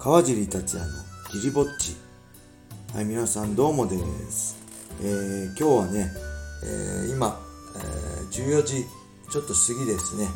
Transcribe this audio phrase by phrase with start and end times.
[0.00, 0.94] 川尻達也の
[1.32, 1.96] ジリぼっち。
[2.94, 3.98] はい、皆さんどうもで
[4.30, 4.56] す。
[5.02, 6.12] えー、今日はね、
[6.62, 7.40] えー今、
[7.74, 8.84] えー14時
[9.28, 10.28] ちょっと過ぎですね。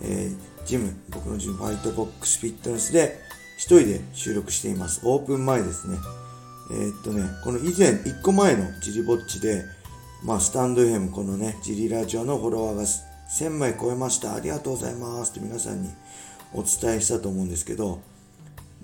[0.00, 3.18] えージム、僕のジム、ファイトボックスフィットネスで
[3.58, 5.00] 一人で収録しています。
[5.02, 5.98] オープン前ですね。
[6.70, 9.64] えーっとね、この以前、1個前のジリぼっちで、
[10.22, 14.36] まあ、スタンド FM、このね、ジリラジオのフォロワーが1000枚超えました。
[14.36, 15.32] ありがとうございます。
[15.32, 15.90] って皆さんに
[16.52, 18.00] お伝えしたと思うんですけど、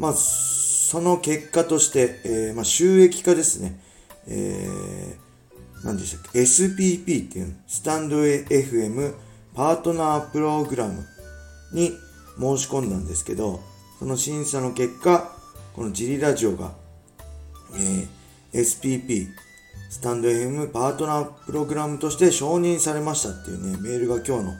[0.00, 3.78] まあ、その結果として、えーまあ、収益化ですね。
[4.26, 9.14] えー、何でしたっけ ?SPP っていう、スタンド FM
[9.54, 11.04] パートナープログラム
[11.74, 11.92] に
[12.38, 13.60] 申し込んだんですけど、
[13.98, 15.36] その審査の結果、
[15.74, 16.72] このジリラジオが、
[17.74, 18.08] えー
[18.54, 19.28] SPP、
[19.90, 24.54] スタンド FM パートナープログラムとして承認されましたっていうね、メールが今日の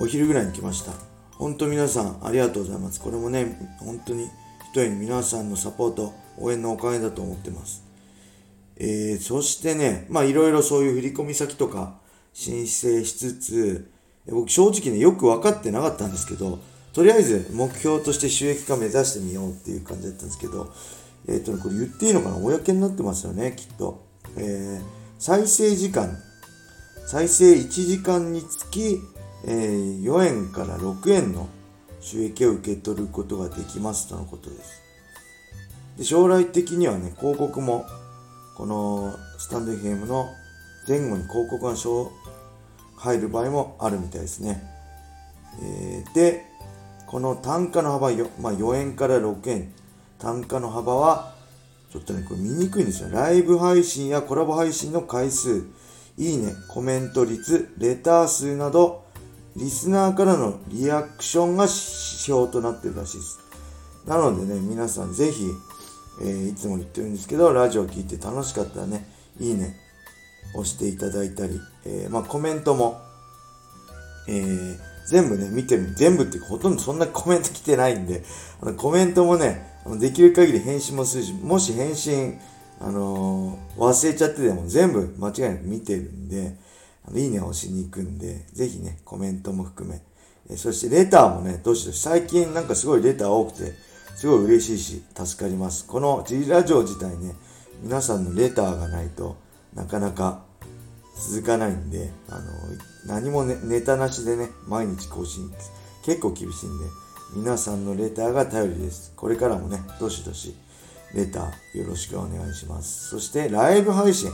[0.00, 1.11] お昼ぐらいに来ました。
[1.42, 3.00] 本当皆さんありがとうございます。
[3.00, 4.30] これもね、本当に
[4.72, 7.82] 一重に皆さんのサポート、応援のおかげだと思ってます。
[8.76, 11.98] えー、そしてね、まあいろいろそういう振込先とか
[12.32, 13.90] 申請しつつ、
[14.28, 16.60] 僕正直ね、よく分かってなかったんですけど、
[16.92, 20.72] とりあえず目標として収益化目指してみようっていう感じだったんですけど、
[21.26, 22.36] えっ、とね、これ言っていいのかな？
[22.36, 24.06] 公になってますよね、きっと。
[24.36, 24.82] えー、
[25.18, 26.16] 再生時間、
[27.04, 29.00] 再生1時間につき、
[29.44, 31.48] えー4円から6円の
[32.00, 34.82] 収益を受け取ることができますとのことです。
[35.98, 37.84] で将来的にはね、広告も、
[38.56, 40.28] このスタンド FM の
[40.88, 42.10] 前後に広告が小
[42.96, 44.62] 入る場合もあるみたいですね。
[45.62, 46.44] えーで、
[47.06, 49.72] この単価の幅よ、まあ、4円から6円、
[50.18, 51.34] 単価の幅は、
[51.92, 53.10] ちょっとね、これ見にくいんですよ。
[53.10, 55.66] ライブ配信やコラボ配信の回数、
[56.16, 59.01] いいね、コメント率、レター数など、
[59.56, 63.38] リスナーからのリアクションが指標となってるらしいです。
[64.06, 65.44] なのでね、皆さんぜひ、
[66.22, 69.06] えーいつも言ってるんですけど、ラジオ聞いて楽しかったらね、
[69.38, 69.76] いいね、
[70.54, 73.00] 押していただいたり、えーまあコメントも、
[74.28, 78.22] えー全部ね、見てる、全部っていうかほとんどそんなコメント来てないんで、
[78.60, 79.66] あのコメントもね、
[79.98, 82.38] できる限り返信もするし、もし返信、
[82.80, 86.56] あのー忘れちゃってても全部間違いなく見てるんで、
[87.14, 90.00] いいねを押しに行くんで、ぜひね、コメントも含め、
[90.50, 93.72] えそしてレターもね、どしどし、最近なんかすごいレター多くて、
[94.16, 95.86] すごい嬉しいし、助かります。
[95.86, 97.34] この G ラジオ自体ね、
[97.82, 99.36] 皆さんのレターがないと
[99.74, 100.44] なかなか
[101.16, 102.42] 続かないんで、あの、
[103.06, 105.50] 何も、ね、ネタなしでね、毎日更新
[106.04, 106.84] 結構厳しいんで、
[107.34, 109.12] 皆さんのレターが頼りです。
[109.16, 110.54] これからもね、どしどし
[111.14, 113.08] レターよろしくお願いします。
[113.08, 114.30] そして、ライブ配信。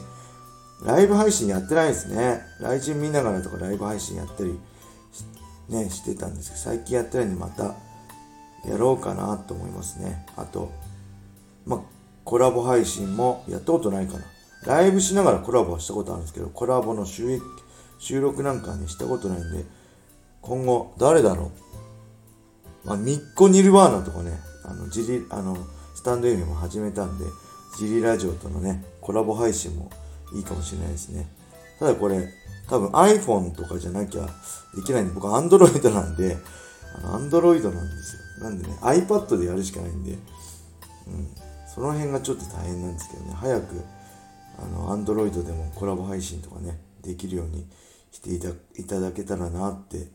[0.84, 2.40] ライブ配信やってないですね。
[2.60, 4.58] 来人見ながらとかライブ配信やったり、
[5.68, 7.74] ね、してたんですけど、最近やってないんでまた
[8.68, 10.24] やろうかなと思いますね。
[10.36, 10.70] あと、
[11.66, 11.80] まあ、
[12.24, 14.24] コラボ配信もやったことないかな。
[14.64, 17.42] ライブしながらコラボはしたことあるんですけど、コラボの収益、
[17.98, 19.64] 収録なんかね、したことないんで、
[20.42, 21.50] 今後、誰だろ
[22.84, 22.86] う。
[22.86, 25.56] まあ、ミッコニルバーナとかね、あの、ジリ、あの、
[25.94, 27.24] スタンド FM も始めたんで、
[27.78, 29.90] ジリラジオとのね、コラボ配信も
[30.34, 31.28] いいかもしれないですね。
[31.78, 32.28] ただこれ、
[32.68, 34.26] 多分 iPhone とかじゃなきゃ
[34.74, 36.36] できないんで、僕 Android なんで、
[36.96, 38.44] あの、Android なんですよ。
[38.44, 40.18] なんでね、iPad でやるしかないんで、うん。
[41.74, 43.82] その辺がちょっと大変なんですけどね、早く、
[44.58, 47.66] あの、Android でもコラボ配信とかね、できるように
[48.10, 50.08] していたいただけたらなって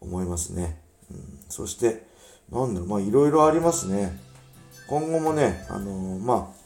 [0.00, 0.80] 思いますね。
[1.10, 2.06] うん、そして、
[2.50, 4.18] なんだろう、まあいろいろありますね。
[4.86, 6.63] 今後もね、あのーまあ、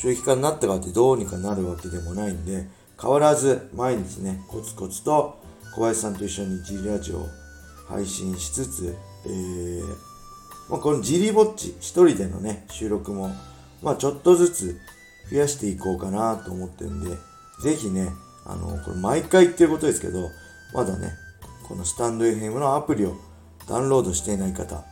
[0.00, 2.66] 収益化になったからってどうにかなるわけでもないんで、
[2.98, 5.38] 変わらず毎日ね、コツコツと
[5.74, 7.28] 小林さんと一緒に G ラジオを
[7.86, 8.96] 配信しつつ、
[9.26, 9.82] えー、
[10.70, 13.30] まあ、このジリぼっち一人でのね、収録も、
[13.82, 14.80] まあちょっとずつ
[15.30, 17.10] 増やしていこうかなと思ってるんで、
[17.62, 18.08] ぜひね、
[18.46, 20.30] あの、これ毎回言ってることですけど、
[20.72, 21.12] まだね、
[21.68, 23.16] このスタンド FM のアプリを
[23.68, 24.82] ダウンロードしていない方、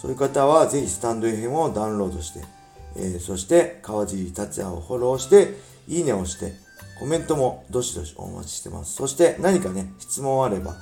[0.00, 2.44] そういう方はぜひスタンド FM をダウンロードして、
[2.98, 5.54] えーそして川尻達也をフォローして、
[5.88, 6.52] いいねを押して、
[6.98, 8.94] コメントもどしどしお待ちしてます。
[8.94, 10.74] そして何かね、質問あれば、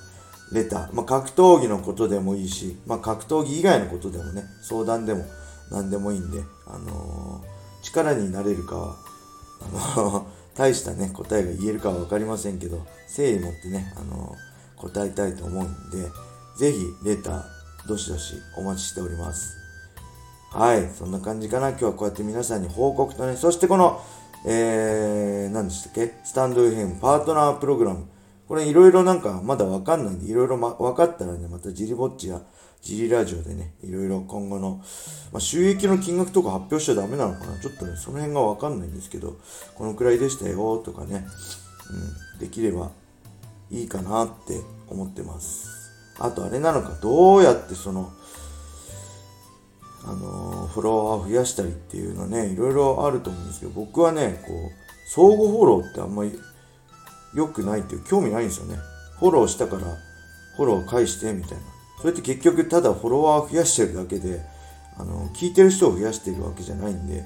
[0.52, 5.24] レター、まあ、格闘技のことでもいいし、まあ、格闘技以外のことでもね、相談でも
[5.70, 8.96] 何でもいいんで、あのー力になれるかは、
[9.60, 10.24] あのー
[10.56, 12.76] 大したね、答えが言えるかはわかりませんけど、
[13.08, 15.98] 誠意持ってね、あのー答えたいと思うんで、
[16.58, 19.63] ぜひ、レター、どしどしお待ちしております。
[20.54, 21.70] はい、そんな感じかな。
[21.70, 24.00] 今日はこうやって皆さんに報告とね、そしてこの、
[24.46, 26.14] えー、何でしたっけ？
[26.22, 28.06] スタンド FM パートナープログラム。
[28.46, 32.40] これいろいろなんかまだわかんないんで、いろいろ、ま、分かったらね、またジリぼっちや
[32.82, 34.80] ジリラジオでね、いろいろ今後の、
[35.32, 39.38] まあ、収益の金額とか発表しちゃダメなのかなちょっとね、その辺がわかんないんですけど、
[39.74, 41.26] このくらいでしたよとかね、
[42.34, 42.92] うん、できれば
[43.72, 45.66] いいかなって思ってます。
[46.20, 48.12] あとあれなのか、どうやってその、
[50.24, 56.38] の、フォロワーを増やしたりっていうのね、いろいろあると思うんですけど、僕はね、こう、相互フォローってあんまり
[57.34, 58.78] 良くないっていう、興味ないんですよね。
[59.18, 59.82] フォローしたから、
[60.56, 61.64] フォロー返してみたいな。
[62.00, 64.40] それって結局ただフォロワーを増やしてるだけで、
[64.96, 67.24] あの、聞いてる人を増やしてるわけじゃないんで、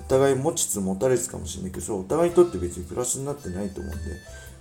[0.00, 4.04] お互い持ちつ持たれつかもしれないけど、そう、お互いにとって別にプラスになってないと思うんで、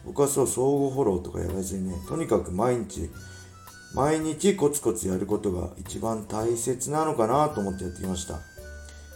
[0.05, 3.09] 僕はそう、相互フォローとかやらずにね、とにかく毎日、
[3.93, 8.39] 毎日コツコツやることが一番大切なのかなと思ってやってきました。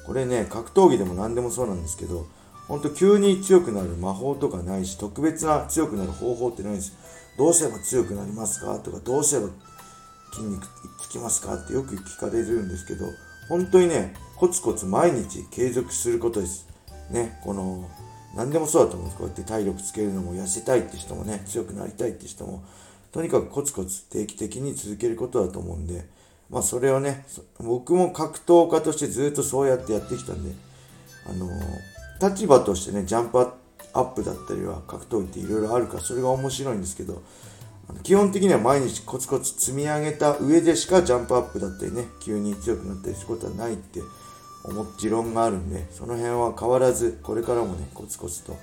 [0.06, 2.27] これね、格闘技でも何でもそうなんですけど、
[2.68, 6.95] ほんと急に強くなる魔法とかないし、特別な強くなる方法ってないんですよ。
[7.38, 9.50] どうすれば強くなりますかとか、どうすれば
[10.33, 10.68] 筋肉
[11.01, 13.06] つきますかってよく聞かれるんですけど、
[13.48, 16.68] 本当にね、コツコツ毎日継続することです。
[17.10, 17.89] ね、この、
[18.36, 19.18] 何でもそうだと思うんです。
[19.18, 22.63] こうやって体力つけるのも痩せたいって人もね、強くなりたいって人も、
[23.15, 26.06] とにかくコツコツ定期的に続けることだと思うんで、
[26.50, 27.25] まあそれをね、
[27.59, 30.53] 僕も格闘家としてずっとそうやってやってきたんで、
[31.25, 37.23] あのー、立場としてね、ジャンプアップだったりは格闘技っていろいろあるから、それが面白いんですけど、
[38.03, 44.01] 基本的には毎日コツコツ積み上げた上でしかジャンプアップだったりね、急に強くなったりすることはないって
[44.65, 48.57] 思っ持論があるんで、その辺は変わらず、これからもね、コツコツと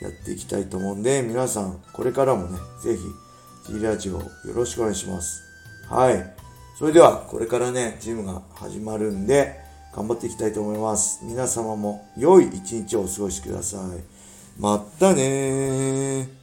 [0.00, 3.02] やっていきたいと思うんで、皆さん、これからもね、ぜひ、
[3.66, 5.42] G ラジオよろしくお願いします。
[5.88, 6.34] はい。
[6.78, 9.60] それでは、これからね、ジムが始まるんで、
[9.94, 11.20] 頑張っていきたいと思います。
[11.22, 14.60] 皆様も良い一日をお過ごしください。
[14.60, 16.41] またねー。